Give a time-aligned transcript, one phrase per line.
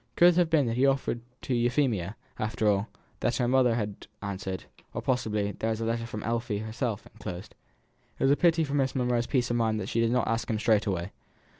[0.15, 2.87] Could it have been that he had offered to Euphemia, after all, and
[3.19, 4.63] that her mother had answered;
[4.95, 7.53] or, possibly, there was a letter from Effie herself, enclosed.
[8.17, 10.49] It was a pity for Miss Monro's peace of mind that she did not ask
[10.49, 11.11] him straight away.